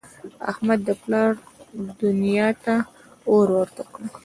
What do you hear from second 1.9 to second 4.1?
دونیا ته اور ورته کړ.